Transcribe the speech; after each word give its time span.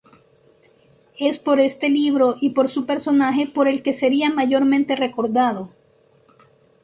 Es 1.19 1.37
por 1.37 1.59
este 1.59 1.87
libro 1.87 2.35
y 2.41 2.53
por 2.55 2.69
su 2.71 2.87
personaje 2.87 3.45
por 3.45 3.67
el 3.67 3.83
que 3.83 3.93
sería 3.93 4.31
mayormente 4.33 4.95
recordado. 4.95 5.69